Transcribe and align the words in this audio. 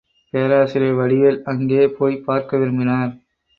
பேராசிரியர் 0.33 0.97
வடிவேல் 0.99 1.39
அங்கே 1.43 1.87
போய்ப் 1.89 2.25
பார்க்க 2.25 2.57
விரும்பினார். 2.57 3.11